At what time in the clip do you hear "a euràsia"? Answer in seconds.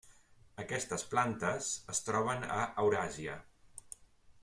2.57-3.37